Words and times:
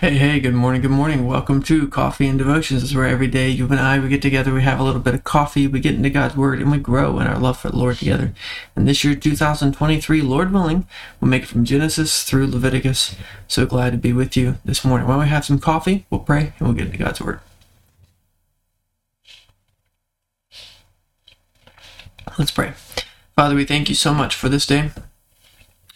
Hey, 0.00 0.16
hey, 0.16 0.40
good 0.40 0.54
morning, 0.54 0.80
good 0.80 0.90
morning. 0.90 1.26
Welcome 1.26 1.62
to 1.64 1.86
Coffee 1.86 2.26
and 2.26 2.38
Devotions. 2.38 2.80
This 2.80 2.92
is 2.92 2.96
where 2.96 3.04
every 3.04 3.26
day 3.26 3.50
you 3.50 3.66
and 3.66 3.78
I, 3.78 3.98
we 3.98 4.08
get 4.08 4.22
together, 4.22 4.54
we 4.54 4.62
have 4.62 4.80
a 4.80 4.82
little 4.82 5.02
bit 5.02 5.12
of 5.12 5.24
coffee, 5.24 5.66
we 5.66 5.78
get 5.78 5.94
into 5.94 6.08
God's 6.08 6.34
Word, 6.34 6.58
and 6.58 6.70
we 6.70 6.78
grow 6.78 7.18
in 7.18 7.26
our 7.26 7.38
love 7.38 7.60
for 7.60 7.68
the 7.68 7.76
Lord 7.76 7.98
together. 7.98 8.32
And 8.74 8.88
this 8.88 9.04
year, 9.04 9.14
2023, 9.14 10.22
Lord 10.22 10.54
willing, 10.54 10.86
we'll 11.20 11.28
make 11.28 11.42
it 11.42 11.48
from 11.48 11.66
Genesis 11.66 12.22
through 12.22 12.46
Leviticus. 12.46 13.14
So 13.46 13.66
glad 13.66 13.90
to 13.90 13.98
be 13.98 14.14
with 14.14 14.38
you 14.38 14.56
this 14.64 14.86
morning. 14.86 15.06
While 15.06 15.18
we 15.18 15.28
have 15.28 15.44
some 15.44 15.58
coffee, 15.58 16.06
we'll 16.08 16.20
pray, 16.20 16.54
and 16.58 16.66
we'll 16.66 16.72
get 16.72 16.86
into 16.86 16.96
God's 16.96 17.20
Word. 17.20 17.40
Let's 22.38 22.52
pray. 22.52 22.72
Father, 23.36 23.54
we 23.54 23.66
thank 23.66 23.90
you 23.90 23.94
so 23.94 24.14
much 24.14 24.34
for 24.34 24.48
this 24.48 24.64
day. 24.64 24.92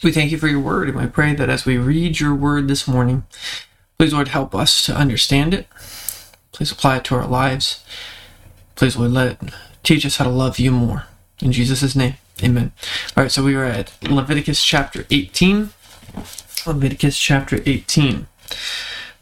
We 0.05 0.13
thank 0.13 0.31
you 0.31 0.37
for 0.37 0.49
your 0.49 0.61
word, 0.61 0.91
and 0.91 1.01
we 1.01 1.07
pray 1.07 1.35
that 1.35 1.49
as 1.49 1.65
we 1.65 1.79
read 1.79 2.21
your 2.21 2.35
word 2.35 2.69
this 2.69 2.87
morning, 2.87 3.25
Please, 4.05 4.13
Lord, 4.13 4.29
help 4.29 4.55
us 4.55 4.85
to 4.85 4.95
understand 4.95 5.55
it. 5.55 5.67
Please 6.53 6.71
apply 6.71 6.99
it 6.99 7.05
to 7.05 7.15
our 7.15 7.27
lives. 7.27 7.83
Please, 8.75 8.99
Lord, 8.99 9.13
let 9.13 9.33
it 9.33 9.51
teach 9.83 10.05
us 10.05 10.19
how 10.19 10.27
to 10.27 10.31
love 10.31 10.59
you 10.59 10.73
more. 10.73 11.07
In 11.41 11.53
Jesus' 11.53 11.97
name, 11.97 12.17
amen. 12.43 12.73
All 13.17 13.25
right, 13.25 13.33
so 13.33 13.43
we 13.43 13.55
are 13.55 13.65
at 13.65 13.95
Leviticus 14.03 14.63
chapter 14.63 15.07
18. 15.11 15.71
Leviticus 16.67 17.19
chapter 17.19 17.63
18. 17.65 18.27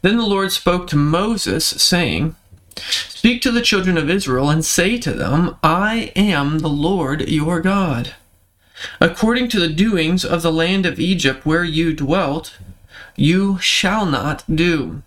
Then 0.01 0.17
the 0.17 0.25
Lord 0.25 0.51
spoke 0.51 0.87
to 0.87 0.97
Moses, 0.97 1.65
saying, 1.65 2.35
Speak 2.75 3.41
to 3.43 3.51
the 3.51 3.61
children 3.61 3.97
of 3.97 4.09
Israel 4.09 4.49
and 4.49 4.65
say 4.65 4.97
to 4.97 5.13
them, 5.13 5.55
I 5.63 6.11
am 6.13 6.59
the 6.59 6.67
Lord 6.67 7.29
your 7.29 7.61
God. 7.61 8.15
According 8.99 9.47
to 9.47 9.61
the 9.61 9.69
doings 9.69 10.25
of 10.25 10.41
the 10.41 10.51
land 10.51 10.85
of 10.85 10.99
Egypt 10.99 11.45
where 11.45 11.63
you 11.63 11.93
dwelt, 11.93 12.57
you 13.15 13.59
shall 13.59 14.05
not 14.05 14.43
do. 14.53 15.01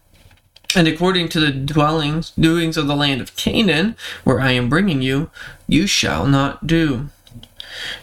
And 0.74 0.88
according 0.88 1.28
to 1.30 1.40
the 1.40 1.52
dwellings, 1.52 2.30
doings 2.30 2.76
of 2.76 2.86
the 2.86 2.96
land 2.96 3.20
of 3.20 3.36
Canaan, 3.36 3.96
where 4.24 4.40
I 4.40 4.52
am 4.52 4.68
bringing 4.68 5.00
you, 5.00 5.30
you 5.66 5.86
shall 5.86 6.26
not 6.26 6.66
do. 6.66 7.08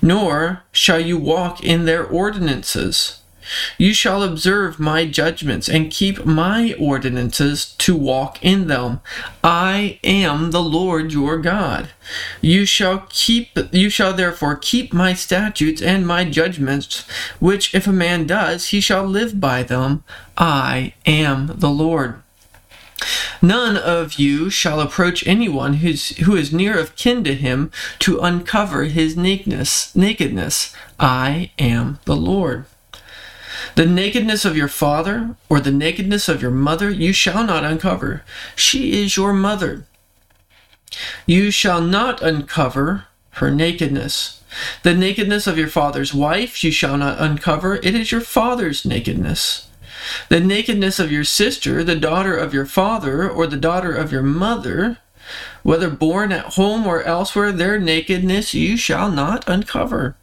Nor 0.02 0.63
shall 0.71 0.99
you 0.99 1.17
walk 1.17 1.63
in 1.63 1.85
their 1.85 2.05
ordinances 2.05 3.22
you 3.77 3.94
shall 3.94 4.23
observe 4.23 4.80
my 4.80 5.05
judgments 5.05 5.67
and 5.67 5.91
keep 5.91 6.25
my 6.25 6.73
ordinances 6.80 7.73
to 7.80 7.95
walk 7.95 8.44
in 8.44 8.67
them. 8.67 9.02
I 9.44 9.99
am 10.03 10.52
the 10.52 10.61
Lord 10.61 11.11
your 11.11 11.38
God. 11.38 11.89
You 12.41 12.66
shall 12.66 13.05
keep 13.09 13.58
you 13.71 13.89
shall 13.89 14.14
therefore 14.14 14.55
keep 14.55 14.94
my 14.94 15.14
statutes 15.14 15.81
and 15.81 16.08
my 16.08 16.25
judgments, 16.25 17.08
which 17.39 17.73
if 17.73 17.88
a 17.88 17.91
man 17.91 18.27
does, 18.27 18.67
he 18.69 18.81
shall 18.81 19.05
live 19.05 19.39
by 19.39 19.64
them. 19.64 20.03
I 20.38 20.94
am 21.05 21.52
the 21.55 21.69
Lord. 21.69 22.23
None 23.41 23.75
of 23.75 24.14
you 24.14 24.49
shall 24.49 24.80
approach 24.80 25.27
anyone 25.27 25.75
who's, 25.75 26.16
who 26.19 26.36
is 26.36 26.53
near 26.53 26.77
of 26.77 26.95
kin 26.95 27.23
to 27.25 27.36
him 27.36 27.71
to 27.99 28.19
uncover 28.19 28.86
his 28.86 29.17
nakedness. 29.17 29.94
Nakedness. 29.95 30.73
I 30.99 31.52
am 31.59 31.99
the 32.05 32.16
Lord. 32.16 32.66
The 33.75 33.85
nakedness 33.85 34.45
of 34.45 34.57
your 34.57 34.67
father 34.67 35.35
or 35.49 35.59
the 35.59 35.71
nakedness 35.71 36.29
of 36.29 36.41
your 36.41 36.51
mother 36.51 36.89
you 36.89 37.13
shall 37.13 37.43
not 37.43 37.63
uncover. 37.63 38.23
She 38.55 39.01
is 39.01 39.17
your 39.17 39.33
mother. 39.33 39.85
You 41.25 41.51
shall 41.51 41.81
not 41.81 42.21
uncover 42.21 43.05
her 43.31 43.49
nakedness. 43.49 44.41
The 44.83 44.93
nakedness 44.93 45.47
of 45.47 45.57
your 45.57 45.67
father's 45.67 46.13
wife 46.13 46.63
you 46.63 46.71
shall 46.71 46.97
not 46.97 47.19
uncover. 47.19 47.77
It 47.77 47.95
is 47.95 48.11
your 48.11 48.21
father's 48.21 48.85
nakedness. 48.85 49.67
The 50.29 50.39
nakedness 50.39 50.99
of 50.99 51.11
your 51.11 51.23
sister, 51.23 51.83
the 51.83 51.95
daughter 51.95 52.35
of 52.35 52.53
your 52.53 52.65
father, 52.65 53.27
or 53.29 53.47
the 53.47 53.57
daughter 53.57 53.93
of 53.93 54.11
your 54.11 54.21
mother, 54.21 54.97
whether 55.63 55.89
born 55.89 56.31
at 56.31 56.53
home 56.53 56.85
or 56.85 57.01
elsewhere, 57.03 57.51
their 57.51 57.79
nakedness 57.79 58.53
you 58.53 58.77
shall 58.77 59.09
not 59.09 59.47
uncover 59.47 60.15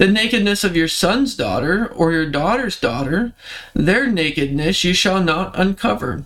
the 0.00 0.08
nakedness 0.08 0.64
of 0.64 0.74
your 0.74 0.88
son's 0.88 1.36
daughter 1.36 1.86
or 1.88 2.10
your 2.10 2.24
daughter's 2.24 2.80
daughter, 2.80 3.34
their 3.74 4.06
nakedness 4.06 4.82
you 4.82 4.94
shall 4.94 5.22
not 5.22 5.52
uncover, 5.60 6.24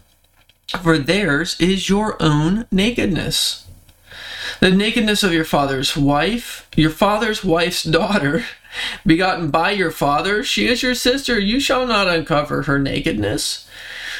for 0.81 0.97
theirs 0.97 1.61
is 1.61 1.89
your 1.89 2.17
own 2.23 2.67
nakedness. 2.71 3.67
The 4.61 4.71
nakedness 4.71 5.25
of 5.25 5.33
your 5.33 5.45
father's 5.45 5.97
wife, 5.97 6.69
your 6.77 6.91
father's 6.91 7.43
wife's 7.43 7.83
daughter, 7.83 8.45
begotten 9.05 9.51
by 9.51 9.73
your 9.73 9.91
father, 9.91 10.45
she 10.45 10.69
is 10.69 10.85
your 10.85 10.95
sister. 10.95 11.37
You 11.37 11.59
shall 11.59 11.85
not 11.85 12.07
uncover 12.07 12.63
her 12.63 12.79
nakedness. 12.79 13.69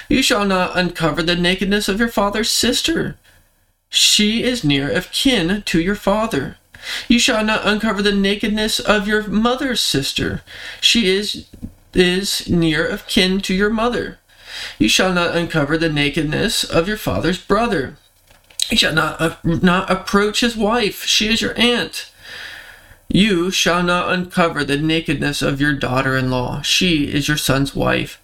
You 0.09 0.21
shall 0.21 0.47
not 0.47 0.77
uncover 0.77 1.23
the 1.23 1.37
nakedness 1.37 1.89
of 1.89 2.01
your 2.01 2.09
father's 2.09 2.51
sister. 2.51 3.19
She 3.89 4.43
is 4.43 4.65
near 4.65 4.91
of 4.91 5.13
kin 5.13 5.63
to 5.63 5.81
your 5.81 5.95
father. 5.95 6.59
You 7.09 7.19
shall 7.19 7.45
not 7.45 7.67
uncover 7.67 8.03
the 8.03 8.15
nakedness 8.15 8.81
of 8.81 9.09
your 9.09 9.27
mother's 9.29 9.81
sister. 9.81 10.43
She 10.81 11.09
is 11.09 11.47
is 11.95 12.49
near 12.49 12.87
of 12.87 13.07
kin 13.07 13.41
to 13.41 13.55
your 13.55 13.71
mother. 13.71 14.19
You 14.79 14.89
shall 14.89 15.13
not 15.13 15.37
uncover 15.37 15.79
the 15.79 15.89
nakedness 15.89 16.65
of 16.65 16.89
your 16.89 16.97
father's 16.97 17.39
brother. 17.39 17.97
You 18.71 18.77
shall 18.77 18.95
not 18.95 19.21
uh, 19.21 19.37
not 19.45 19.91
approach 19.91 20.41
his 20.41 20.57
wife. 20.57 21.05
She 21.05 21.29
is 21.29 21.43
your 21.43 21.59
aunt. 21.59 22.11
You 23.09 23.51
shall 23.51 23.83
not 23.83 24.13
uncover 24.13 24.65
the 24.65 24.79
nakedness 24.79 25.43
of 25.43 25.61
your 25.61 25.75
daughter-in-law. 25.75 26.63
She 26.63 27.13
is 27.13 27.29
your 27.29 27.37
son's 27.37 27.75
wife. 27.75 28.21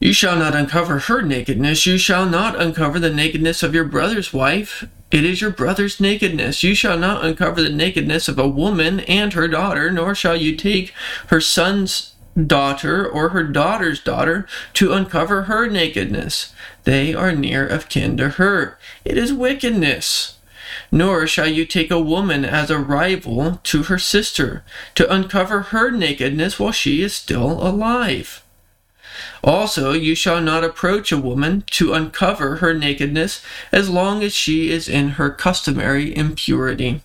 You 0.00 0.12
shall 0.12 0.36
not 0.36 0.54
uncover 0.54 0.98
her 1.00 1.22
nakedness. 1.22 1.86
You 1.86 1.98
shall 1.98 2.26
not 2.26 2.60
uncover 2.60 2.98
the 2.98 3.12
nakedness 3.12 3.62
of 3.62 3.74
your 3.74 3.84
brother's 3.84 4.32
wife. 4.32 4.86
It 5.14 5.24
is 5.24 5.40
your 5.40 5.52
brother's 5.52 6.00
nakedness. 6.00 6.64
You 6.64 6.74
shall 6.74 6.98
not 6.98 7.24
uncover 7.24 7.62
the 7.62 7.68
nakedness 7.68 8.26
of 8.26 8.36
a 8.36 8.48
woman 8.48 8.98
and 8.98 9.32
her 9.32 9.46
daughter, 9.46 9.92
nor 9.92 10.12
shall 10.12 10.36
you 10.36 10.56
take 10.56 10.92
her 11.28 11.40
son's 11.40 12.14
daughter 12.36 13.08
or 13.08 13.28
her 13.28 13.44
daughter's 13.44 14.02
daughter 14.02 14.44
to 14.72 14.92
uncover 14.92 15.42
her 15.42 15.68
nakedness. 15.68 16.52
They 16.82 17.14
are 17.14 17.30
near 17.30 17.64
of 17.64 17.88
kin 17.88 18.16
to 18.16 18.30
her. 18.30 18.76
It 19.04 19.16
is 19.16 19.32
wickedness. 19.32 20.36
Nor 20.90 21.28
shall 21.28 21.46
you 21.46 21.64
take 21.64 21.92
a 21.92 22.00
woman 22.00 22.44
as 22.44 22.68
a 22.68 22.80
rival 22.80 23.60
to 23.62 23.84
her 23.84 24.00
sister 24.00 24.64
to 24.96 25.08
uncover 25.08 25.60
her 25.60 25.92
nakedness 25.92 26.58
while 26.58 26.72
she 26.72 27.02
is 27.02 27.14
still 27.14 27.64
alive. 27.64 28.43
Also, 29.42 29.92
you 29.92 30.14
shall 30.14 30.40
not 30.40 30.64
approach 30.64 31.12
a 31.12 31.18
woman 31.18 31.64
to 31.72 31.92
uncover 31.92 32.56
her 32.56 32.74
nakedness 32.74 33.42
as 33.72 33.90
long 33.90 34.22
as 34.22 34.34
she 34.34 34.70
is 34.70 34.88
in 34.88 35.10
her 35.10 35.30
customary 35.30 36.16
impurity. 36.16 37.00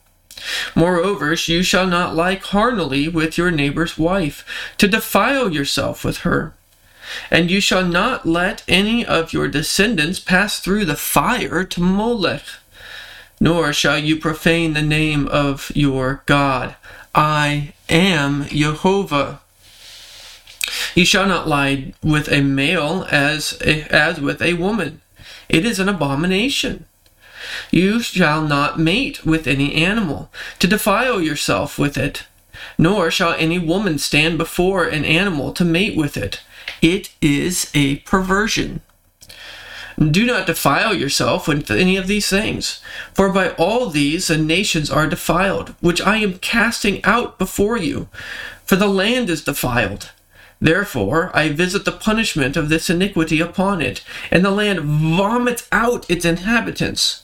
Moreover, 0.76 1.34
you 1.34 1.64
shall 1.64 1.88
not 1.88 2.16
lie 2.16 2.36
carnally 2.36 3.08
with 3.08 3.38
your 3.38 3.52
neighbor's 3.52 3.98
wife, 3.98 4.46
to 4.78 4.88
defile 4.88 5.52
yourself 5.52 6.06
with 6.06 6.20
her. 6.20 6.54
And 7.32 7.50
you 7.50 7.60
shall 7.60 7.86
not 7.86 8.26
let 8.26 8.64
any 8.68 9.06
of 9.06 9.34
your 9.34 9.48
descendants 9.48 10.20
pass 10.20 10.60
through 10.60 10.86
the 10.86 10.96
fire 10.96 11.64
to 11.64 11.82
Molech, 11.82 12.44
nor 13.40 13.74
shall 13.74 13.98
you 13.98 14.16
profane 14.18 14.74
the 14.74 14.82
name 14.82 15.28
of 15.28 15.72
your 15.76 16.22
God. 16.26 16.76
I 17.16 17.74
am 17.90 18.46
Jehovah. 18.46 19.42
You 20.96 21.06
shall 21.06 21.26
not 21.26 21.48
lie 21.48 21.94
with 22.04 22.32
a 22.32 22.42
male 22.42 23.08
as, 23.10 23.54
as 23.62 24.20
with 24.20 24.42
a 24.42 24.54
woman. 24.54 25.02
It 25.48 25.66
is 25.66 25.80
an 25.80 25.90
abomination. 25.90 26.86
You 27.72 28.02
shall 28.02 28.42
not 28.42 28.80
mate 28.80 29.26
with 29.26 29.48
any 29.48 29.74
animal, 29.74 30.32
to 30.60 30.68
defile 30.68 31.22
yourself 31.22 31.80
with 31.80 31.98
it. 31.98 32.26
Nor 32.78 33.10
shall 33.10 33.34
any 33.34 33.58
woman 33.58 33.98
stand 33.98 34.38
before 34.38 34.86
an 34.86 35.06
animal 35.06 35.54
to 35.54 35.66
mate 35.66 35.96
with 35.96 36.18
it. 36.18 36.42
It 36.82 37.10
is 37.22 37.72
a 37.74 37.98
perversion. 37.98 38.82
Do 40.00 40.26
not 40.26 40.48
defile 40.48 40.94
yourself 40.94 41.48
with 41.48 41.70
any 41.70 41.98
of 41.98 42.08
these 42.08 42.30
things, 42.30 42.80
for 43.14 43.30
by 43.30 43.50
all 43.52 43.90
these 43.90 44.28
the 44.28 44.38
nations 44.38 44.90
are 44.90 45.08
defiled, 45.08 45.76
which 45.82 46.02
I 46.02 46.18
am 46.18 46.40
casting 46.40 47.04
out 47.04 47.38
before 47.38 47.78
you. 47.78 48.08
For 48.66 48.78
the 48.78 48.88
land 48.88 49.30
is 49.30 49.44
defiled, 49.44 50.12
Therefore, 50.62 51.32
I 51.34 51.50
visit 51.50 51.86
the 51.86 51.92
punishment 51.92 52.58
of 52.58 52.70
this 52.70 52.90
iniquity 52.90 53.40
upon 53.40 53.82
it, 53.82 54.04
and 54.30 54.44
the 54.44 54.52
land 54.52 54.82
vomits 54.82 55.68
out 55.72 56.10
its 56.10 56.26
inhabitants. 56.26 57.24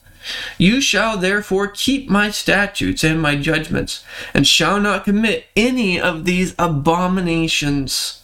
You 0.58 0.82
shall 0.82 1.18
therefore 1.18 1.68
keep 1.68 2.10
my 2.10 2.32
statutes 2.32 3.04
and 3.04 3.22
my 3.22 3.36
judgments, 3.36 4.04
and 4.34 4.48
shall 4.48 4.80
not 4.80 5.06
commit 5.06 5.46
any 5.56 6.00
of 6.00 6.26
these 6.26 6.56
abominations, 6.58 8.24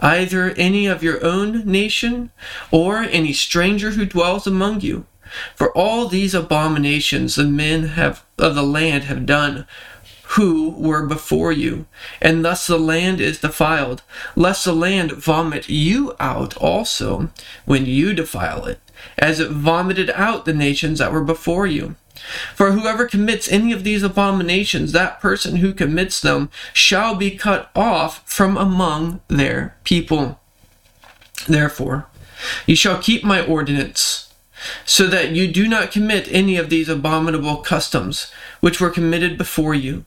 either 0.00 0.50
any 0.50 0.86
of 0.86 1.02
your 1.02 1.24
own 1.24 1.64
nation, 1.64 2.30
or 2.70 2.98
any 2.98 3.32
stranger 3.32 3.92
who 3.92 4.04
dwells 4.04 4.46
among 4.46 4.80
you. 4.80 5.06
For 5.54 5.70
all 5.76 6.08
these 6.08 6.34
abominations 6.34 7.36
the 7.36 7.44
men 7.44 7.88
have 7.88 8.24
of 8.36 8.56
the 8.56 8.64
land 8.64 9.04
have 9.04 9.26
done, 9.26 9.66
who 10.34 10.70
were 10.70 11.04
before 11.04 11.50
you, 11.50 11.86
and 12.20 12.44
thus 12.44 12.66
the 12.66 12.78
land 12.78 13.20
is 13.20 13.40
defiled, 13.40 14.02
lest 14.36 14.64
the 14.64 14.72
land 14.72 15.10
vomit 15.12 15.68
you 15.68 16.14
out 16.20 16.56
also 16.58 17.30
when 17.64 17.84
you 17.84 18.14
defile 18.14 18.64
it, 18.64 18.78
as 19.18 19.40
it 19.40 19.50
vomited 19.50 20.08
out 20.10 20.44
the 20.44 20.54
nations 20.54 21.00
that 21.00 21.12
were 21.12 21.24
before 21.24 21.66
you. 21.66 21.96
For 22.54 22.72
whoever 22.72 23.06
commits 23.06 23.50
any 23.50 23.72
of 23.72 23.82
these 23.82 24.04
abominations, 24.04 24.92
that 24.92 25.20
person 25.20 25.56
who 25.56 25.72
commits 25.72 26.20
them 26.20 26.50
shall 26.72 27.16
be 27.16 27.32
cut 27.32 27.70
off 27.74 28.22
from 28.30 28.56
among 28.56 29.20
their 29.26 29.74
people. 29.82 30.38
Therefore, 31.48 32.06
you 32.66 32.76
shall 32.76 32.98
keep 32.98 33.24
my 33.24 33.44
ordinance, 33.44 34.32
so 34.84 35.06
that 35.06 35.30
you 35.30 35.48
do 35.48 35.66
not 35.66 35.90
commit 35.90 36.28
any 36.30 36.56
of 36.56 36.70
these 36.70 36.88
abominable 36.88 37.56
customs 37.56 38.30
which 38.60 38.80
were 38.80 38.90
committed 38.90 39.38
before 39.38 39.74
you, 39.74 40.04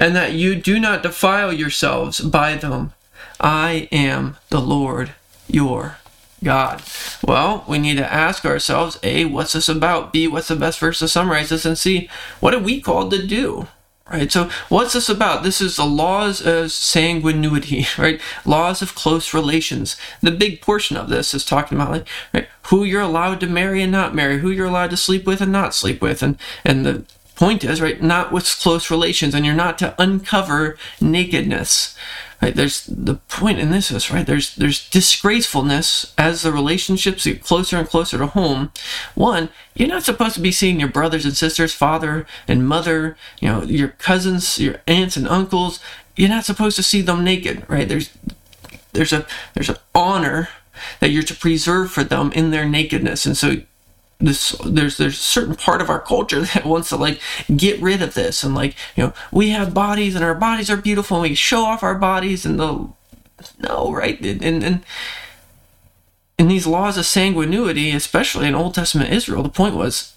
and 0.00 0.16
that 0.16 0.32
you 0.32 0.56
do 0.56 0.80
not 0.80 1.02
defile 1.02 1.52
yourselves 1.52 2.20
by 2.20 2.56
them. 2.56 2.92
I 3.38 3.88
am 3.92 4.38
the 4.48 4.60
Lord 4.60 5.12
your 5.46 5.98
God. 6.42 6.82
Well, 7.22 7.64
we 7.68 7.78
need 7.78 7.98
to 7.98 8.12
ask 8.12 8.44
ourselves 8.44 8.98
A, 9.02 9.26
what's 9.26 9.52
this 9.52 9.68
about? 9.68 10.12
B, 10.12 10.26
what's 10.26 10.48
the 10.48 10.56
best 10.56 10.78
verse 10.78 11.00
to 11.00 11.08
summarize 11.08 11.50
this? 11.50 11.66
And 11.66 11.78
C, 11.78 12.08
what 12.40 12.54
are 12.54 12.58
we 12.58 12.80
called 12.80 13.10
to 13.12 13.24
do? 13.24 13.68
Right, 14.10 14.32
so 14.32 14.50
what's 14.68 14.94
this 14.94 15.08
about? 15.08 15.44
This 15.44 15.60
is 15.60 15.76
the 15.76 15.84
laws 15.84 16.44
of 16.44 16.72
sanguinity, 16.72 17.86
right? 17.98 18.20
Laws 18.44 18.82
of 18.82 18.96
close 18.96 19.32
relations. 19.32 19.96
The 20.20 20.32
big 20.32 20.60
portion 20.60 20.96
of 20.96 21.08
this 21.08 21.32
is 21.32 21.44
talking 21.44 21.78
about 21.78 21.92
like 21.92 22.08
right, 22.34 22.48
who 22.62 22.82
you're 22.82 23.02
allowed 23.02 23.38
to 23.40 23.46
marry 23.46 23.82
and 23.82 23.92
not 23.92 24.12
marry, 24.12 24.38
who 24.38 24.50
you're 24.50 24.66
allowed 24.66 24.90
to 24.90 24.96
sleep 24.96 25.26
with 25.26 25.40
and 25.40 25.52
not 25.52 25.76
sleep 25.76 26.02
with, 26.02 26.24
and 26.24 26.36
and 26.64 26.84
the 26.84 27.04
point 27.40 27.64
is 27.64 27.80
right, 27.80 28.00
not 28.00 28.30
with 28.30 28.44
close 28.60 28.90
relations, 28.90 29.34
and 29.34 29.44
you're 29.44 29.54
not 29.54 29.78
to 29.78 29.94
uncover 30.00 30.76
nakedness, 31.00 31.96
Right? 32.42 32.54
There's 32.54 32.86
the 32.86 33.16
point 33.16 33.58
in 33.58 33.70
this 33.70 33.90
is 33.90 34.10
right. 34.10 34.26
There's 34.26 34.54
there's 34.56 34.88
disgracefulness 34.88 36.14
as 36.16 36.40
the 36.40 36.52
relationships 36.52 37.24
get 37.24 37.44
closer 37.44 37.76
and 37.76 37.86
closer 37.86 38.16
to 38.16 38.28
home. 38.28 38.72
One, 39.14 39.50
you're 39.74 39.88
not 39.88 40.04
supposed 40.04 40.36
to 40.36 40.40
be 40.40 40.52
seeing 40.52 40.80
your 40.80 40.88
brothers 40.88 41.26
and 41.26 41.36
sisters, 41.36 41.74
father 41.74 42.26
and 42.48 42.66
mother, 42.66 43.18
you 43.40 43.48
know, 43.48 43.62
your 43.64 43.88
cousins, 43.88 44.58
your 44.58 44.76
aunts 44.86 45.18
and 45.18 45.28
uncles. 45.28 45.80
You're 46.16 46.30
not 46.30 46.46
supposed 46.46 46.76
to 46.76 46.82
see 46.82 47.02
them 47.02 47.24
naked, 47.24 47.64
right? 47.68 47.86
There's 47.86 48.10
there's 48.94 49.12
a 49.12 49.26
there's 49.52 49.68
an 49.68 49.76
honor 49.94 50.48
that 51.00 51.10
you're 51.10 51.22
to 51.24 51.34
preserve 51.34 51.90
for 51.90 52.04
them 52.04 52.32
in 52.32 52.52
their 52.52 52.66
nakedness, 52.66 53.26
and 53.26 53.36
so 53.36 53.56
this 54.20 54.50
there's 54.64 54.98
there's 54.98 55.14
a 55.14 55.22
certain 55.22 55.54
part 55.54 55.80
of 55.80 55.88
our 55.88 56.00
culture 56.00 56.40
that 56.54 56.64
wants 56.64 56.90
to 56.90 56.96
like 56.96 57.20
get 57.56 57.80
rid 57.80 58.02
of 58.02 58.14
this 58.14 58.42
and 58.42 58.54
like 58.54 58.76
you 58.96 59.04
know 59.04 59.12
we 59.32 59.50
have 59.50 59.74
bodies 59.74 60.14
and 60.14 60.24
our 60.24 60.34
bodies 60.34 60.70
are 60.70 60.76
beautiful 60.76 61.16
and 61.18 61.30
we 61.30 61.34
show 61.34 61.62
off 61.62 61.82
our 61.82 61.94
bodies 61.94 62.44
and 62.44 62.58
the 62.60 62.88
no 63.58 63.92
right? 63.92 64.20
And 64.20 64.62
and 64.62 64.84
in 66.38 66.48
these 66.48 66.66
laws 66.66 66.96
of 66.98 67.06
sanguinity 67.06 67.90
especially 67.90 68.46
in 68.46 68.54
old 68.54 68.74
testament 68.74 69.12
israel 69.12 69.42
the 69.42 69.48
point 69.48 69.74
was 69.74 70.14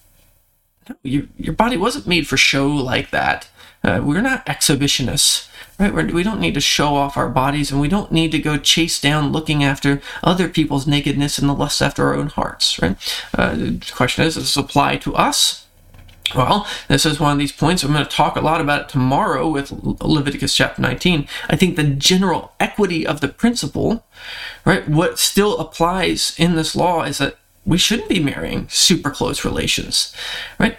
no, 0.90 0.96
your, 1.04 1.24
your 1.38 1.54
body 1.54 1.78
wasn't 1.78 2.08
made 2.08 2.28
for 2.28 2.38
show 2.38 2.68
like 2.68 3.12
that. 3.12 3.48
Uh, 3.84 4.02
we're 4.04 4.22
not 4.22 4.46
exhibitionists 4.46 5.50
right? 5.80 5.94
We 5.94 6.24
do 6.24 6.30
not 6.30 6.40
need 6.40 6.54
to 6.54 6.62
show 6.62 6.96
off 6.96 7.18
our 7.18 7.30
bodies 7.30 7.72
and 7.72 7.82
we 7.82 7.88
don't 7.88 8.12
need 8.12 8.32
to 8.32 8.40
go 8.40 8.58
chase 8.58 9.00
down 9.00 9.32
looking 9.32 9.64
after 9.64 10.02
other 10.24 10.48
people's 10.50 10.88
nakedness 10.88 11.38
and 11.38 11.50
the 11.50 11.54
lust 11.54 11.82
after 11.82 12.08
our 12.08 12.16
own 12.16 12.28
hearts, 12.28 12.80
right? 12.82 12.96
Uh, 13.34 13.56
the 13.56 13.92
question 13.94 14.26
is, 14.26 14.36
does 14.36 14.44
this 14.44 14.58
apply 14.58 14.98
to 14.98 15.16
us? 15.16 15.66
Well, 16.36 16.66
this 16.88 17.06
is 17.06 17.20
one 17.20 17.34
of 17.34 17.38
these 17.38 17.52
points. 17.52 17.84
I'm 17.84 17.92
going 17.92 18.04
to 18.04 18.10
talk 18.10 18.36
a 18.36 18.42
lot 18.42 18.62
about 18.62 18.82
it 18.82 18.90
tomorrow 18.90 19.48
with 19.48 19.72
Leviticus 19.72 20.56
chapter 20.56 20.82
19. 20.82 21.28
I 21.50 21.56
think 21.56 21.76
the 21.76 21.84
general 21.84 22.54
equity 22.60 23.06
of 23.06 23.22
the 23.22 23.28
principle, 23.28 24.06
right, 24.66 24.88
what 24.88 25.20
still 25.20 25.58
applies 25.60 26.34
in 26.38 26.56
this 26.56 26.76
law 26.76 27.04
is 27.04 27.18
that 27.20 27.38
we 27.66 27.78
shouldn't 27.78 28.10
be 28.10 28.20
marrying 28.20 28.68
super 28.70 29.10
close 29.10 29.46
relations, 29.46 30.14
right? 30.60 30.78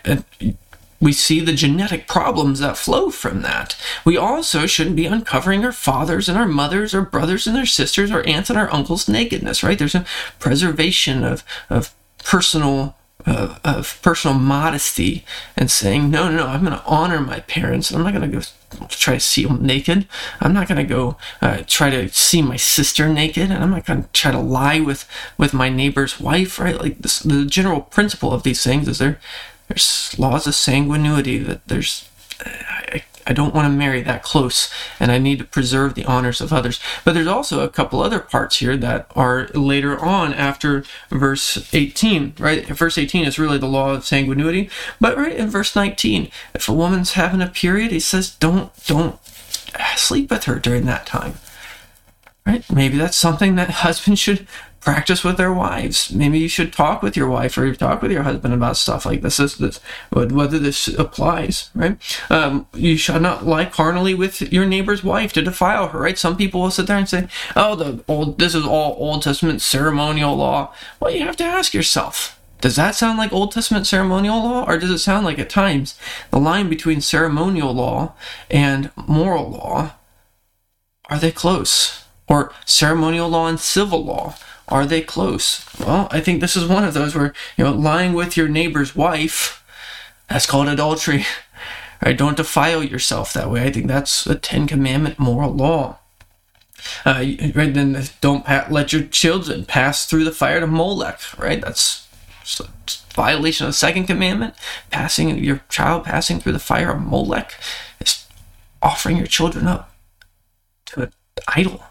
We 1.00 1.12
see 1.12 1.40
the 1.40 1.52
genetic 1.52 2.06
problems 2.06 2.60
that 2.60 2.76
flow 2.76 3.10
from 3.10 3.42
that. 3.42 3.76
We 4.04 4.16
also 4.16 4.66
shouldn't 4.66 4.96
be 4.96 5.06
uncovering 5.06 5.64
our 5.64 5.72
fathers 5.72 6.28
and 6.28 6.38
our 6.38 6.46
mothers, 6.46 6.94
our 6.94 7.02
brothers 7.02 7.46
and 7.46 7.56
their 7.56 7.66
sisters, 7.66 8.10
our 8.10 8.26
aunts 8.26 8.50
and 8.50 8.58
our 8.58 8.72
uncles' 8.72 9.08
nakedness, 9.08 9.62
right? 9.62 9.78
There's 9.78 9.94
a 9.94 10.06
preservation 10.38 11.24
of, 11.24 11.44
of 11.68 11.94
personal 12.18 12.96
uh, 13.26 13.58
of 13.64 14.00
personal 14.02 14.36
modesty 14.36 15.24
and 15.56 15.70
saying, 15.70 16.10
no, 16.10 16.28
no, 16.28 16.38
no, 16.38 16.46
I'm 16.46 16.64
going 16.64 16.76
to 16.76 16.84
honor 16.84 17.20
my 17.20 17.40
parents. 17.40 17.90
I'm 17.90 18.02
not 18.02 18.12
going 18.12 18.30
to 18.30 18.36
go 18.36 18.86
try 18.88 19.14
to 19.14 19.20
see 19.20 19.44
them 19.44 19.64
naked. 19.64 20.06
I'm 20.40 20.52
not 20.52 20.68
going 20.68 20.86
to 20.86 20.94
go 20.94 21.16
uh, 21.40 21.62
try 21.66 21.90
to 21.90 22.08
see 22.10 22.42
my 22.42 22.56
sister 22.56 23.08
naked, 23.08 23.50
and 23.50 23.62
I'm 23.62 23.70
not 23.70 23.86
going 23.86 24.02
to 24.02 24.08
try 24.10 24.30
to 24.30 24.38
lie 24.38 24.80
with 24.80 25.08
with 25.38 25.54
my 25.54 25.68
neighbor's 25.68 26.20
wife. 26.20 26.58
Right? 26.58 26.78
Like 26.78 26.98
this, 26.98 27.20
the 27.20 27.46
general 27.46 27.80
principle 27.80 28.32
of 28.32 28.42
these 28.42 28.62
things 28.62 28.88
is 28.88 28.98
there 28.98 29.18
there's 29.68 30.14
laws 30.18 30.46
of 30.46 30.54
sanguinity 30.54 31.38
that 31.38 31.66
there's 31.66 32.08
I, 32.40 33.04
I 33.26 33.32
don't 33.32 33.54
want 33.54 33.66
to 33.66 33.76
marry 33.76 34.02
that 34.02 34.22
close 34.22 34.72
and 35.00 35.10
I 35.10 35.18
need 35.18 35.38
to 35.38 35.44
preserve 35.44 35.94
the 35.94 36.04
honors 36.04 36.40
of 36.40 36.52
others. 36.52 36.78
But 37.04 37.14
there's 37.14 37.26
also 37.26 37.60
a 37.60 37.68
couple 37.68 38.00
other 38.00 38.20
parts 38.20 38.58
here 38.58 38.76
that 38.76 39.10
are 39.16 39.48
later 39.54 39.98
on 39.98 40.34
after 40.34 40.84
verse 41.10 41.72
18, 41.74 42.34
right? 42.38 42.66
Verse 42.66 42.98
18 42.98 43.24
is 43.24 43.38
really 43.38 43.58
the 43.58 43.66
law 43.66 43.94
of 43.94 44.04
sanguinity. 44.04 44.70
But 45.00 45.16
right 45.16 45.36
in 45.36 45.48
verse 45.48 45.74
19, 45.74 46.30
if 46.54 46.68
a 46.68 46.72
woman's 46.72 47.12
having 47.12 47.40
a 47.40 47.46
period, 47.46 47.92
he 47.92 48.00
says, 48.00 48.34
don't, 48.34 48.72
don't 48.86 49.18
sleep 49.96 50.30
with 50.30 50.44
her 50.44 50.58
during 50.58 50.84
that 50.86 51.06
time. 51.06 51.34
Right? 52.46 52.70
Maybe 52.70 52.98
that's 52.98 53.16
something 53.16 53.54
that 53.54 53.70
husbands 53.70 54.20
should 54.20 54.46
practice 54.84 55.24
with 55.24 55.38
their 55.38 55.52
wives. 55.52 56.12
Maybe 56.12 56.38
you 56.38 56.48
should 56.48 56.72
talk 56.72 57.02
with 57.02 57.16
your 57.16 57.28
wife 57.28 57.56
or 57.56 57.74
talk 57.74 58.02
with 58.02 58.12
your 58.12 58.22
husband 58.22 58.52
about 58.52 58.76
stuff 58.76 59.06
like 59.06 59.22
this. 59.22 59.38
This, 59.38 59.56
this 59.56 59.80
whether 60.10 60.58
this 60.58 60.88
applies, 60.88 61.70
right? 61.74 61.96
Um, 62.30 62.66
you 62.74 62.96
should 62.96 63.22
not 63.22 63.46
lie 63.46 63.64
carnally 63.64 64.14
with 64.14 64.52
your 64.52 64.66
neighbor's 64.66 65.02
wife 65.02 65.32
to 65.32 65.42
defile 65.42 65.88
her, 65.88 66.00
right? 66.00 66.18
Some 66.18 66.36
people 66.36 66.60
will 66.60 66.70
sit 66.70 66.86
there 66.86 66.98
and 66.98 67.08
say, 67.08 67.28
"Oh, 67.56 67.74
the 67.74 68.04
old 68.06 68.38
this 68.38 68.54
is 68.54 68.66
all 68.66 68.94
Old 68.98 69.22
Testament 69.22 69.62
ceremonial 69.62 70.36
law." 70.36 70.74
Well, 71.00 71.10
you 71.10 71.24
have 71.24 71.36
to 71.38 71.44
ask 71.44 71.72
yourself. 71.72 72.38
Does 72.60 72.76
that 72.76 72.94
sound 72.94 73.18
like 73.18 73.32
Old 73.32 73.52
Testament 73.52 73.86
ceremonial 73.86 74.36
law, 74.36 74.64
or 74.66 74.78
does 74.78 74.90
it 74.90 74.98
sound 74.98 75.24
like 75.24 75.38
at 75.38 75.50
times 75.50 75.98
the 76.30 76.38
line 76.38 76.68
between 76.68 77.00
ceremonial 77.00 77.72
law 77.72 78.14
and 78.50 78.90
moral 78.96 79.50
law 79.50 79.92
are 81.10 81.18
they 81.18 81.32
close? 81.32 82.04
Or 82.28 82.52
ceremonial 82.64 83.28
law 83.28 83.48
and 83.48 83.60
civil 83.60 84.04
law 84.04 84.36
are 84.68 84.86
they 84.86 85.00
close? 85.00 85.64
Well, 85.78 86.08
I 86.10 86.20
think 86.20 86.40
this 86.40 86.56
is 86.56 86.66
one 86.66 86.84
of 86.84 86.94
those 86.94 87.14
where, 87.14 87.34
you 87.56 87.64
know, 87.64 87.72
lying 87.72 88.12
with 88.12 88.36
your 88.36 88.48
neighbor's 88.48 88.96
wife, 88.96 89.64
that's 90.28 90.46
called 90.46 90.68
adultery. 90.68 91.24
Right? 92.04 92.18
Don't 92.18 92.36
defile 92.36 92.82
yourself 92.82 93.32
that 93.32 93.50
way. 93.50 93.64
I 93.64 93.72
think 93.72 93.86
that's 93.86 94.26
a 94.26 94.34
Ten 94.34 94.66
Commandment 94.66 95.18
moral 95.18 95.52
law. 95.52 96.00
Uh, 97.06 97.24
right 97.54 97.72
then, 97.72 98.04
don't 98.20 98.46
let 98.70 98.92
your 98.92 99.04
children 99.04 99.64
pass 99.64 100.04
through 100.04 100.24
the 100.24 100.32
fire 100.32 100.60
to 100.60 100.66
Molech. 100.66 101.20
Right? 101.38 101.62
That's 101.62 102.06
violation 103.14 103.66
of 103.66 103.70
the 103.70 103.76
second 103.76 104.04
commandment. 104.06 104.54
Passing 104.90 105.38
your 105.38 105.62
child 105.70 106.04
passing 106.04 106.40
through 106.40 106.52
the 106.52 106.58
fire 106.58 106.90
of 106.90 107.00
Molech 107.00 107.54
is 108.00 108.26
offering 108.82 109.16
your 109.16 109.26
children 109.26 109.66
up 109.66 109.94
to 110.86 111.02
an 111.04 111.12
idol 111.48 111.84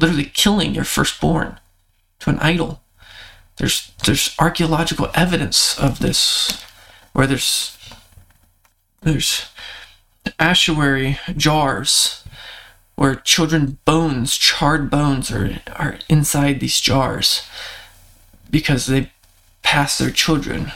literally 0.00 0.24
killing 0.24 0.74
your 0.74 0.84
firstborn 0.84 1.59
to 2.20 2.30
an 2.30 2.38
idol. 2.38 2.82
There's 3.56 3.92
there's 4.04 4.34
archaeological 4.38 5.10
evidence 5.14 5.78
of 5.78 5.98
this, 5.98 6.62
where 7.12 7.26
there's 7.26 7.76
there's 9.02 9.46
ossuary 10.38 11.18
jars 11.36 12.24
where 12.94 13.14
children 13.14 13.78
bones, 13.84 14.36
charred 14.36 14.90
bones, 14.90 15.30
are 15.30 15.60
are 15.76 15.98
inside 16.08 16.60
these 16.60 16.80
jars 16.80 17.42
because 18.50 18.86
they 18.86 19.10
pass 19.62 19.98
their 19.98 20.10
children 20.10 20.72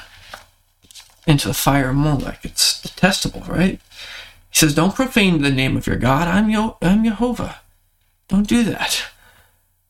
into 1.26 1.48
the 1.48 1.54
fire 1.54 1.90
of 1.90 1.96
Molech. 1.96 2.40
It's 2.44 2.80
detestable, 2.80 3.42
right? 3.42 3.80
He 4.50 4.58
says, 4.58 4.74
"Don't 4.74 4.94
profane 4.94 5.42
the 5.42 5.50
name 5.50 5.76
of 5.76 5.86
your 5.86 5.96
God. 5.96 6.28
I'm 6.28 6.50
Yo- 6.50 6.76
I'm 6.80 7.04
Jehovah. 7.04 7.60
Don't 8.28 8.46
do 8.46 8.62
that." 8.64 9.04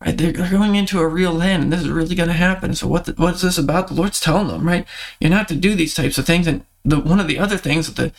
Right? 0.04 0.16
They're, 0.16 0.32
going 0.32 0.74
into 0.74 1.00
a 1.00 1.08
real 1.08 1.32
land, 1.32 1.62
and 1.64 1.72
this 1.72 1.82
is 1.82 1.88
really 1.88 2.14
going 2.14 2.28
to 2.28 2.34
happen. 2.34 2.74
So 2.74 2.86
what? 2.86 3.06
The, 3.06 3.12
what's 3.12 3.42
this 3.42 3.58
about? 3.58 3.88
The 3.88 3.94
Lord's 3.94 4.20
telling 4.20 4.48
them, 4.48 4.66
right? 4.66 4.86
You're 5.18 5.30
not 5.30 5.48
to 5.48 5.56
do 5.56 5.74
these 5.74 5.94
types 5.94 6.18
of 6.18 6.26
things. 6.26 6.46
And 6.46 6.64
the 6.84 7.00
one 7.00 7.20
of 7.20 7.28
the 7.28 7.38
other 7.38 7.56
things 7.56 7.86
that 7.86 7.96
the 7.96 8.12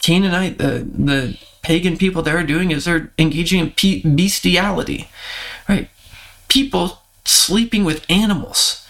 Canaanite, 0.00 0.58
the 0.58 0.86
the 0.92 1.38
pagan 1.62 1.96
people 1.96 2.22
there 2.22 2.38
are 2.38 2.44
doing 2.44 2.70
is 2.70 2.84
they're 2.84 3.12
engaging 3.18 3.60
in 3.60 4.16
bestiality, 4.16 5.08
right? 5.68 5.88
People 6.48 7.02
sleeping 7.24 7.84
with 7.84 8.04
animals. 8.10 8.86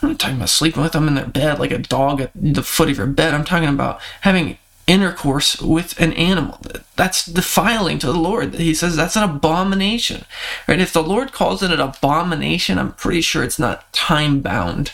I'm 0.00 0.10
not 0.10 0.18
talking 0.18 0.36
about 0.36 0.48
sleeping 0.48 0.82
with 0.82 0.92
them 0.92 1.08
in 1.08 1.14
their 1.14 1.26
bed 1.26 1.58
like 1.58 1.70
a 1.70 1.78
dog 1.78 2.20
at 2.20 2.30
the 2.34 2.62
foot 2.62 2.90
of 2.90 2.98
your 2.98 3.06
bed. 3.06 3.34
I'm 3.34 3.44
talking 3.44 3.68
about 3.68 4.00
having 4.22 4.58
intercourse 4.86 5.60
with 5.60 5.98
an 6.00 6.12
animal. 6.14 6.60
That's 6.96 7.24
defiling 7.24 7.98
to 8.00 8.06
the 8.06 8.18
Lord. 8.18 8.54
He 8.54 8.74
says 8.74 8.96
that's 8.96 9.16
an 9.16 9.22
abomination. 9.22 10.24
Right? 10.66 10.80
If 10.80 10.92
the 10.92 11.02
Lord 11.02 11.32
calls 11.32 11.62
it 11.62 11.70
an 11.70 11.80
abomination, 11.80 12.78
I'm 12.78 12.92
pretty 12.92 13.20
sure 13.20 13.42
it's 13.42 13.58
not 13.58 13.92
time 13.92 14.40
bound. 14.40 14.92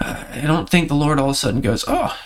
Uh, 0.00 0.24
I 0.32 0.40
don't 0.42 0.68
think 0.68 0.88
the 0.88 0.94
Lord 0.94 1.18
all 1.18 1.26
of 1.26 1.32
a 1.32 1.34
sudden 1.34 1.60
goes, 1.60 1.84
"Oh, 1.88 2.16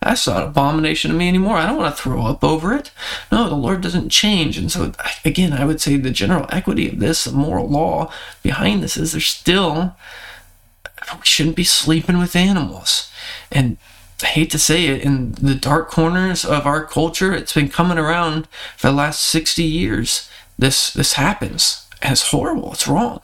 that's 0.00 0.26
not 0.26 0.42
an 0.42 0.48
abomination 0.48 1.10
to 1.10 1.16
me 1.16 1.28
anymore. 1.28 1.56
I 1.56 1.66
don't 1.66 1.78
want 1.78 1.94
to 1.94 2.02
throw 2.02 2.26
up 2.26 2.44
over 2.44 2.74
it." 2.74 2.90
No, 3.32 3.48
the 3.48 3.54
Lord 3.54 3.80
doesn't 3.80 4.10
change. 4.10 4.56
And 4.56 4.70
so 4.70 4.92
again, 5.24 5.52
I 5.52 5.64
would 5.64 5.80
say 5.80 5.96
the 5.96 6.10
general 6.10 6.46
equity 6.50 6.88
of 6.88 7.00
this, 7.00 7.24
the 7.24 7.32
moral 7.32 7.68
law 7.68 8.12
behind 8.42 8.82
this 8.82 8.96
is 8.96 9.12
there's 9.12 9.26
still 9.26 9.96
we 11.12 11.24
shouldn't 11.24 11.56
be 11.56 11.64
sleeping 11.64 12.18
with 12.18 12.36
animals. 12.36 13.10
And 13.52 13.76
hate 14.22 14.50
to 14.50 14.58
say 14.58 14.86
it, 14.86 15.02
in 15.02 15.32
the 15.32 15.54
dark 15.54 15.90
corners 15.90 16.44
of 16.44 16.66
our 16.66 16.84
culture, 16.84 17.32
it's 17.32 17.52
been 17.52 17.68
coming 17.68 17.98
around 17.98 18.48
for 18.76 18.88
the 18.88 18.92
last 18.94 19.20
60 19.20 19.62
years. 19.62 20.28
This 20.58 20.92
this 20.92 21.14
happens. 21.14 21.86
And 22.00 22.12
it's 22.12 22.30
horrible. 22.30 22.72
It's 22.72 22.86
wrong. 22.86 23.20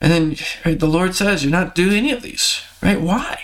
And 0.00 0.12
then 0.12 0.36
right, 0.64 0.78
the 0.78 0.86
Lord 0.86 1.14
says, 1.14 1.42
You're 1.42 1.52
not 1.52 1.74
doing 1.74 1.96
any 1.96 2.12
of 2.12 2.22
these. 2.22 2.62
Right? 2.82 3.00
Why? 3.00 3.40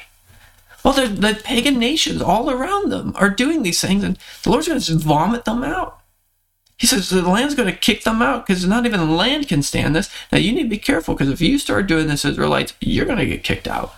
Well, 0.85 0.95
the, 0.95 1.09
the 1.09 1.41
pagan 1.43 1.79
nations 1.79 2.23
all 2.23 2.49
around 2.49 2.93
them 2.93 3.13
are 3.17 3.29
doing 3.29 3.63
these 3.63 3.81
things, 3.81 4.05
and 4.05 4.17
the 4.45 4.51
Lord's 4.51 4.69
going 4.69 4.79
to 4.79 4.87
just 4.87 5.05
vomit 5.05 5.45
them 5.45 5.65
out. 5.65 6.01
He 6.77 6.87
says 6.87 7.09
the 7.09 7.23
land's 7.23 7.55
going 7.55 7.73
to 7.73 7.77
kick 7.77 8.05
them 8.05 8.21
out 8.21 8.47
because 8.47 8.67
not 8.67 8.87
even 8.87 9.01
the 9.01 9.07
land 9.07 9.49
can 9.49 9.63
stand 9.63 9.97
this. 9.97 10.11
Now, 10.31 10.39
you 10.39 10.53
need 10.53 10.65
to 10.65 10.69
be 10.69 10.79
careful 10.79 11.15
because 11.15 11.31
if 11.31 11.41
you 11.41 11.59
start 11.59 11.87
doing 11.87 12.07
this, 12.07 12.25
Israelites, 12.25 12.75
you're 12.81 13.07
going 13.07 13.19
to 13.19 13.27
get 13.27 13.43
kicked 13.43 13.67
out. 13.67 13.95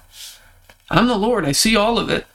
I'm 0.91 1.07
the 1.07 1.19
Lord. 1.19 1.45
I 1.45 1.53
see 1.53 1.77
all 1.77 1.99
of 1.99 2.11
it. 2.11 2.27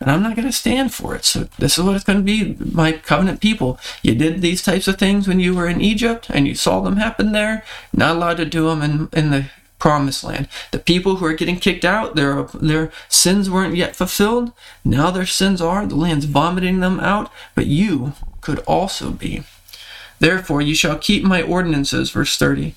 And 0.00 0.10
I'm 0.10 0.22
not 0.22 0.34
going 0.34 0.48
to 0.48 0.52
stand 0.52 0.94
for 0.94 1.14
it. 1.14 1.26
So 1.26 1.48
this 1.58 1.76
is 1.76 1.84
what 1.84 1.94
it's 1.94 2.04
going 2.04 2.18
to 2.18 2.24
be, 2.24 2.56
my 2.72 2.92
covenant 2.92 3.40
people. 3.40 3.78
You 4.02 4.14
did 4.14 4.40
these 4.40 4.62
types 4.62 4.88
of 4.88 4.98
things 4.98 5.28
when 5.28 5.40
you 5.40 5.54
were 5.54 5.68
in 5.68 5.82
Egypt 5.82 6.30
and 6.30 6.48
you 6.48 6.54
saw 6.54 6.80
them 6.80 6.96
happen 6.96 7.32
there. 7.32 7.64
Not 7.92 8.16
allowed 8.16 8.38
to 8.38 8.46
do 8.46 8.68
them 8.68 8.80
in, 8.80 9.08
in 9.12 9.30
the 9.30 9.50
promised 9.78 10.24
land. 10.24 10.48
The 10.70 10.78
people 10.78 11.16
who 11.16 11.26
are 11.26 11.34
getting 11.34 11.56
kicked 11.56 11.84
out, 11.84 12.16
their 12.16 12.44
their 12.54 12.90
sins 13.10 13.50
weren't 13.50 13.76
yet 13.76 13.94
fulfilled. 13.94 14.52
Now 14.84 15.10
their 15.10 15.26
sins 15.26 15.60
are. 15.60 15.86
The 15.86 15.96
land's 15.96 16.24
vomiting 16.24 16.80
them 16.80 16.98
out. 17.00 17.30
But 17.54 17.66
you 17.66 18.14
could 18.40 18.60
also 18.60 19.10
be. 19.10 19.42
Therefore, 20.18 20.62
you 20.62 20.74
shall 20.74 20.98
keep 20.98 21.24
my 21.24 21.42
ordinances, 21.42 22.10
verse 22.10 22.38
30 22.38 22.74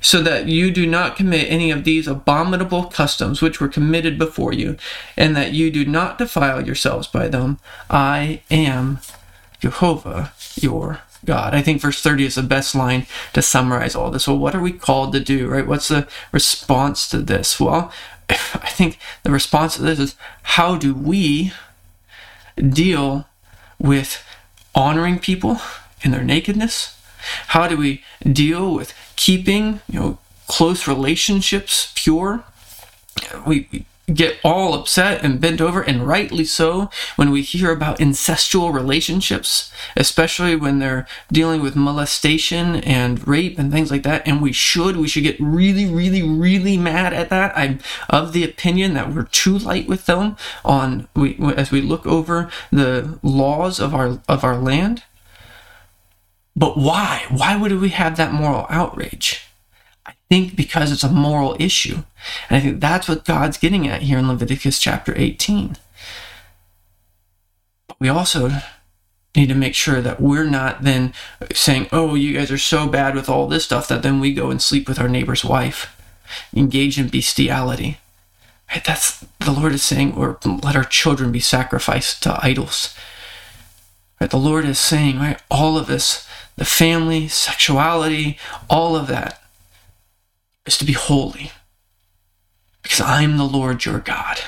so 0.00 0.22
that 0.22 0.46
you 0.46 0.70
do 0.70 0.86
not 0.86 1.16
commit 1.16 1.50
any 1.50 1.70
of 1.70 1.84
these 1.84 2.06
abominable 2.06 2.84
customs 2.84 3.42
which 3.42 3.60
were 3.60 3.68
committed 3.68 4.18
before 4.18 4.52
you, 4.52 4.76
and 5.16 5.34
that 5.36 5.52
you 5.52 5.70
do 5.70 5.84
not 5.84 6.18
defile 6.18 6.64
yourselves 6.64 7.06
by 7.06 7.28
them. 7.28 7.58
I 7.90 8.42
am 8.50 9.00
Jehovah 9.60 10.32
your 10.56 11.00
God. 11.24 11.54
I 11.54 11.62
think 11.62 11.80
verse 11.80 12.00
30 12.00 12.24
is 12.24 12.34
the 12.36 12.42
best 12.42 12.74
line 12.74 13.06
to 13.32 13.42
summarize 13.42 13.94
all 13.94 14.10
this. 14.10 14.28
Well, 14.28 14.38
what 14.38 14.54
are 14.54 14.60
we 14.60 14.72
called 14.72 15.12
to 15.12 15.20
do, 15.20 15.48
right? 15.48 15.66
What's 15.66 15.88
the 15.88 16.06
response 16.32 17.08
to 17.08 17.18
this? 17.18 17.58
Well, 17.58 17.92
I 18.30 18.70
think 18.70 18.98
the 19.22 19.30
response 19.30 19.76
to 19.76 19.82
this 19.82 19.98
is 19.98 20.16
how 20.42 20.76
do 20.76 20.94
we 20.94 21.52
deal 22.58 23.26
with 23.78 24.24
honoring 24.74 25.18
people 25.18 25.60
in 26.02 26.12
their 26.12 26.24
nakedness? 26.24 26.98
How 27.48 27.66
do 27.66 27.76
we 27.76 28.04
deal 28.22 28.72
with 28.72 28.94
keeping, 29.16 29.80
you 29.88 30.00
know, 30.00 30.18
close 30.46 30.86
relationships 30.86 31.92
pure? 31.94 32.44
We 33.46 33.86
get 34.12 34.38
all 34.44 34.74
upset 34.74 35.24
and 35.24 35.40
bent 35.40 35.60
over, 35.60 35.82
and 35.82 36.06
rightly 36.06 36.44
so, 36.44 36.90
when 37.16 37.30
we 37.30 37.42
hear 37.42 37.72
about 37.72 37.98
incestual 37.98 38.72
relationships, 38.72 39.72
especially 39.96 40.54
when 40.54 40.78
they're 40.78 41.06
dealing 41.32 41.60
with 41.60 41.74
molestation 41.74 42.76
and 42.76 43.26
rape 43.26 43.58
and 43.58 43.72
things 43.72 43.90
like 43.90 44.04
that. 44.04 44.26
And 44.26 44.40
we 44.40 44.52
should, 44.52 44.96
we 44.96 45.08
should 45.08 45.24
get 45.24 45.40
really, 45.40 45.86
really, 45.86 46.22
really 46.22 46.76
mad 46.76 47.12
at 47.12 47.30
that. 47.30 47.56
I'm 47.56 47.80
of 48.08 48.32
the 48.32 48.44
opinion 48.44 48.94
that 48.94 49.12
we're 49.12 49.24
too 49.24 49.58
light 49.58 49.88
with 49.88 50.06
them 50.06 50.36
on 50.64 51.08
we 51.14 51.36
as 51.56 51.70
we 51.70 51.80
look 51.80 52.06
over 52.06 52.50
the 52.70 53.18
laws 53.22 53.80
of 53.80 53.94
our 53.94 54.20
of 54.28 54.44
our 54.44 54.56
land. 54.56 55.02
But 56.56 56.78
why? 56.78 57.26
Why 57.28 57.56
would 57.56 57.72
we 57.72 57.90
have 57.90 58.16
that 58.16 58.32
moral 58.32 58.66
outrage? 58.70 59.42
I 60.06 60.14
think 60.30 60.56
because 60.56 60.90
it's 60.90 61.04
a 61.04 61.10
moral 61.10 61.54
issue. 61.58 62.04
And 62.48 62.56
I 62.56 62.60
think 62.60 62.80
that's 62.80 63.08
what 63.08 63.26
God's 63.26 63.58
getting 63.58 63.86
at 63.86 64.02
here 64.02 64.18
in 64.18 64.26
Leviticus 64.26 64.78
chapter 64.78 65.12
18. 65.16 65.76
But 67.88 67.96
we 68.00 68.08
also 68.08 68.50
need 69.36 69.48
to 69.50 69.54
make 69.54 69.74
sure 69.74 70.00
that 70.00 70.20
we're 70.20 70.48
not 70.48 70.82
then 70.82 71.12
saying, 71.52 71.88
oh, 71.92 72.14
you 72.14 72.32
guys 72.32 72.50
are 72.50 72.56
so 72.56 72.88
bad 72.88 73.14
with 73.14 73.28
all 73.28 73.46
this 73.46 73.66
stuff 73.66 73.86
that 73.88 74.02
then 74.02 74.18
we 74.18 74.32
go 74.32 74.50
and 74.50 74.62
sleep 74.62 74.88
with 74.88 74.98
our 74.98 75.08
neighbor's 75.08 75.44
wife, 75.44 75.94
engage 76.54 76.98
in 76.98 77.08
bestiality. 77.08 77.98
Right? 78.70 78.82
That's 78.82 79.20
the 79.40 79.52
Lord 79.52 79.72
is 79.72 79.82
saying, 79.82 80.14
or 80.14 80.38
let 80.44 80.74
our 80.74 80.84
children 80.84 81.32
be 81.32 81.40
sacrificed 81.40 82.22
to 82.22 82.42
idols. 82.42 82.94
Right? 84.20 84.30
The 84.30 84.38
Lord 84.38 84.64
is 84.64 84.78
saying, 84.78 85.18
right, 85.18 85.40
all 85.50 85.76
of 85.76 85.86
this 85.86 86.25
the 86.56 86.64
family, 86.64 87.28
sexuality, 87.28 88.38
all 88.68 88.96
of 88.96 89.06
that 89.08 89.42
is 90.64 90.78
to 90.78 90.84
be 90.84 90.94
holy. 90.94 91.52
Because 92.82 93.00
I'm 93.00 93.36
the 93.36 93.44
Lord 93.44 93.84
your 93.84 93.98
God. 93.98 94.38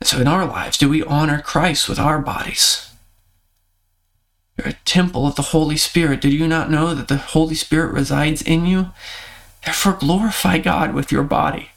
And 0.00 0.08
so 0.08 0.20
in 0.20 0.28
our 0.28 0.46
lives, 0.46 0.78
do 0.78 0.88
we 0.88 1.02
honor 1.02 1.40
Christ 1.40 1.88
with 1.88 1.98
our 1.98 2.20
bodies? 2.20 2.90
You're 4.56 4.68
a 4.68 4.78
temple 4.84 5.26
of 5.26 5.36
the 5.36 5.42
Holy 5.42 5.76
Spirit. 5.76 6.20
Did 6.20 6.32
you 6.32 6.46
not 6.46 6.70
know 6.70 6.94
that 6.94 7.08
the 7.08 7.16
Holy 7.16 7.54
Spirit 7.54 7.92
resides 7.92 8.42
in 8.42 8.66
you? 8.66 8.90
Therefore, 9.64 9.94
glorify 9.94 10.58
God 10.58 10.92
with 10.92 11.10
your 11.10 11.22
body. 11.22 11.70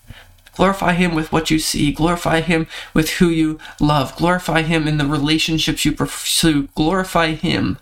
Glorify 0.56 0.94
Him 0.94 1.16
with 1.16 1.32
what 1.32 1.52
you 1.52 1.60
see. 1.60 1.92
Glorify 1.92 2.42
Him 2.42 2.68
with 2.94 3.12
who 3.12 3.30
you 3.30 3.60
love. 3.80 4.16
Glorify 4.18 4.64
Him 4.64 4.88
in 4.88 4.98
the 4.98 5.06
relationships 5.06 5.86
you 5.86 5.92
pursue. 5.92 6.68
Glorify 6.76 7.34
Him 7.34 7.78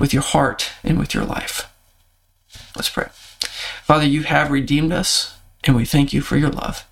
with 0.00 0.12
your 0.12 0.22
heart 0.22 0.72
and 0.82 0.98
with 0.98 1.14
your 1.14 1.24
life. 1.24 1.72
Let's 2.74 2.88
pray. 2.88 3.08
Father, 3.84 4.06
you 4.06 4.22
have 4.24 4.50
redeemed 4.50 4.92
us, 4.92 5.36
and 5.64 5.76
we 5.76 5.84
thank 5.84 6.12
you 6.12 6.22
for 6.22 6.36
your 6.36 6.50
love. 6.50 6.86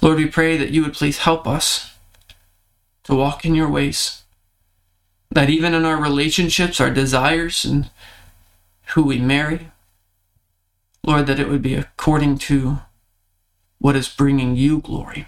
Lord, 0.00 0.16
we 0.16 0.26
pray 0.26 0.56
that 0.56 0.70
you 0.70 0.82
would 0.82 0.94
please 0.94 1.18
help 1.18 1.46
us 1.46 1.92
to 3.04 3.14
walk 3.14 3.44
in 3.44 3.54
your 3.54 3.68
ways, 3.68 4.22
that 5.30 5.50
even 5.50 5.74
in 5.74 5.84
our 5.84 6.00
relationships, 6.00 6.80
our 6.80 6.90
desires, 6.90 7.64
and 7.64 7.90
who 8.94 9.02
we 9.02 9.18
marry, 9.18 9.72
Lord, 11.04 11.26
that 11.26 11.40
it 11.40 11.48
would 11.48 11.62
be 11.62 11.74
according 11.74 12.38
to 12.38 12.78
what 13.78 13.96
is 13.96 14.08
bringing 14.08 14.56
you 14.56 14.80
glory. 14.80 15.26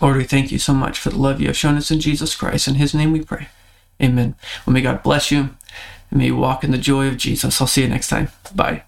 Lord, 0.00 0.16
we 0.16 0.24
thank 0.24 0.52
you 0.52 0.58
so 0.58 0.74
much 0.74 0.98
for 0.98 1.10
the 1.10 1.18
love 1.18 1.40
you 1.40 1.48
have 1.48 1.56
shown 1.56 1.76
us 1.76 1.90
in 1.90 2.00
Jesus 2.00 2.34
Christ. 2.34 2.68
In 2.68 2.76
his 2.76 2.94
name 2.94 3.12
we 3.12 3.22
pray. 3.22 3.48
Amen. 4.02 4.34
Well, 4.64 4.74
may 4.74 4.82
God 4.82 5.02
bless 5.02 5.30
you 5.30 5.50
and 6.10 6.18
may 6.18 6.26
you 6.26 6.36
walk 6.36 6.64
in 6.64 6.70
the 6.70 6.78
joy 6.78 7.08
of 7.08 7.16
Jesus. 7.16 7.60
I'll 7.60 7.66
see 7.66 7.82
you 7.82 7.88
next 7.88 8.08
time. 8.08 8.28
Bye. 8.54 8.84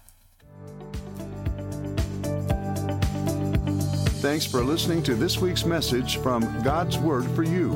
Thanks 4.23 4.45
for 4.45 4.63
listening 4.63 5.03
to 5.03 5.15
this 5.15 5.39
week's 5.39 5.65
message 5.65 6.17
from 6.17 6.61
God's 6.63 6.97
Word 6.97 7.25
for 7.35 7.43
You, 7.43 7.73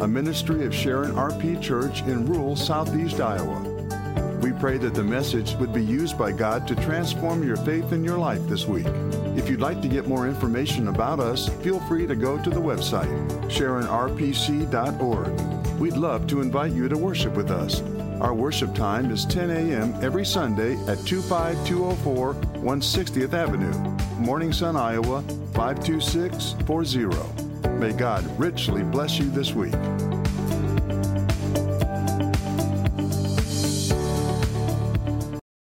a 0.00 0.06
ministry 0.06 0.64
of 0.64 0.72
Sharon 0.72 1.10
RP 1.12 1.60
Church 1.60 2.02
in 2.02 2.24
rural 2.24 2.54
southeast 2.54 3.20
Iowa. 3.20 3.60
We 4.40 4.52
pray 4.52 4.78
that 4.78 4.94
the 4.94 5.02
message 5.02 5.54
would 5.56 5.72
be 5.72 5.84
used 5.84 6.16
by 6.16 6.30
God 6.30 6.68
to 6.68 6.76
transform 6.76 7.42
your 7.42 7.56
faith 7.56 7.92
in 7.92 8.04
your 8.04 8.16
life 8.16 8.40
this 8.46 8.64
week. 8.64 8.86
If 9.36 9.50
you'd 9.50 9.60
like 9.60 9.82
to 9.82 9.88
get 9.88 10.06
more 10.06 10.28
information 10.28 10.86
about 10.86 11.18
us, 11.18 11.48
feel 11.62 11.80
free 11.80 12.06
to 12.06 12.14
go 12.14 12.40
to 12.42 12.48
the 12.48 12.60
website, 12.60 13.10
sharonrpc.org. 13.50 15.40
We'd 15.80 15.96
love 15.96 16.28
to 16.28 16.40
invite 16.40 16.72
you 16.72 16.88
to 16.88 16.96
worship 16.96 17.34
with 17.34 17.50
us. 17.50 17.82
Our 18.20 18.34
worship 18.34 18.74
time 18.74 19.12
is 19.12 19.24
10 19.26 19.50
a.m. 19.50 19.94
every 20.02 20.26
Sunday 20.26 20.72
at 20.88 20.98
25204 21.06 22.34
160th 22.34 23.32
Avenue, 23.32 23.72
Morning 24.18 24.52
Sun, 24.52 24.76
Iowa 24.76 25.22
52640. 25.54 27.68
May 27.78 27.92
God 27.92 28.24
richly 28.38 28.82
bless 28.82 29.20
you 29.20 29.30
this 29.30 29.52
week. 29.52 29.72